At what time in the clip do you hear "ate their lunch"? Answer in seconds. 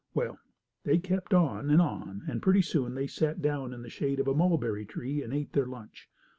5.31-6.09